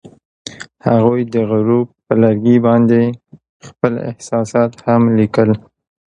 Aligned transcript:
هغوی 0.87 1.21
د 1.33 1.35
غروب 1.49 1.87
پر 2.05 2.15
لرګي 2.23 2.57
باندې 2.65 3.01
خپل 3.67 3.93
احساسات 4.09 4.71
هم 4.85 5.01
لیکل. 5.19 5.49